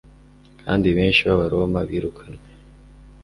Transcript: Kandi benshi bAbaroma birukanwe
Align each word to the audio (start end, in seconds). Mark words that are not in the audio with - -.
Kandi 0.61 0.87
benshi 0.97 1.21
bAbaroma 1.29 1.79
birukanwe 1.89 2.43